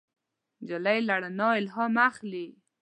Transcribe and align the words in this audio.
نجلۍ 0.63 0.99
له 1.07 1.15
رڼا 1.23 1.49
الهام 1.61 1.93
اخلي. 2.09 2.47